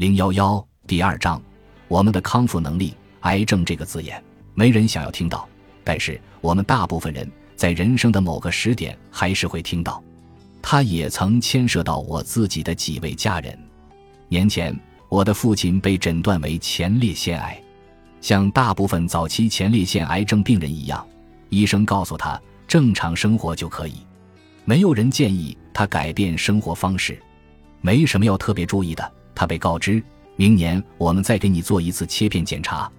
[0.00, 1.38] 零幺幺第二章，
[1.86, 2.94] 我们的康复能力。
[3.20, 5.46] 癌症这个字眼，没人想要听到，
[5.84, 10.02] 但是我们大部分人在人生的某个时点还是会听到。
[10.62, 13.58] 它也曾牵涉到我自己的几位家人。
[14.28, 14.74] 年前，
[15.10, 17.62] 我的父亲被诊断为前列腺癌，
[18.22, 21.06] 像大部分早期前列腺癌症病人一样，
[21.50, 23.96] 医生告诉他正常生活就可以，
[24.64, 27.22] 没有人建议他改变生活方式，
[27.82, 29.12] 没什么要特别注意的。
[29.40, 30.02] 他被告知，
[30.36, 32.92] 明年我们再给你做一次切片检查。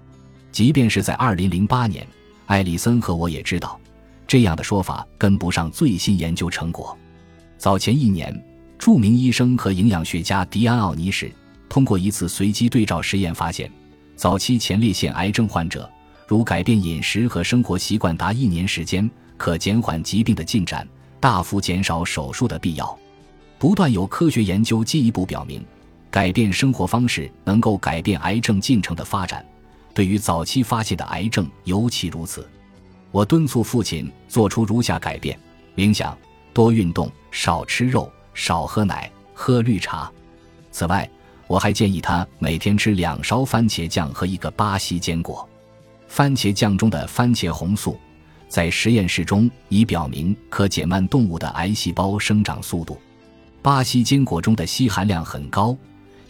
[0.51, 2.03] 即便是在二零零八年，
[2.47, 3.79] 艾里森和我也知道，
[4.25, 6.97] 这样的说法跟不上最新研究成果。
[7.59, 8.43] 早前一年，
[8.79, 11.31] 著名医生和营养学家迪安奥尼什
[11.69, 13.71] 通过一次随机对照实验发现，
[14.15, 15.87] 早期前列腺癌症患者
[16.27, 20.87] 如改变饮食和生活习惯达一年时间，可减缓疾病的进展，
[21.19, 22.97] 大幅减少手术的必要。
[23.59, 25.63] 不断有科学研究进一步表明。
[26.11, 29.43] 改变生活方式能够改变癌症进程的发展，
[29.93, 32.45] 对于早期发现的癌症尤其如此。
[33.11, 35.39] 我敦促父亲做出如下改变：
[35.73, 36.15] 冥想、
[36.53, 40.11] 多运动、少吃肉、少喝奶、喝绿茶。
[40.69, 41.09] 此外，
[41.47, 45.47] 我还建议他每天吃两勺番茄酱和一个巴西坚果。
[46.09, 47.97] 番茄酱中的番茄红素，
[48.49, 52.99] 在实验室中已表明可减慢动物的癌细胞生长速度。
[53.61, 55.73] 巴西坚果中的硒含量很高。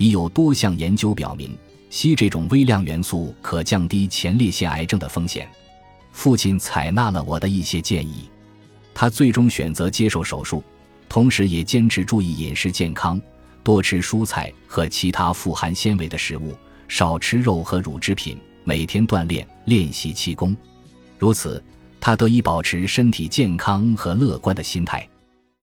[0.02, 1.56] 已有多项研究表明，
[1.92, 5.48] 硒这种微量元素可降低前列腺癌症的风险。
[6.12, 8.28] 父亲采纳了我的一些建议，
[8.96, 10.64] 他最终选择接受手术，
[11.08, 13.22] 同时也坚持注意饮食健康，
[13.64, 20.58] 多吃蔬菜和其他富含纤维的食物，少吃肉和乳制品，每天锻炼练习气功。
[21.20, 21.64] 如此，
[22.00, 25.08] 他得以保持身体健康和乐观的心态。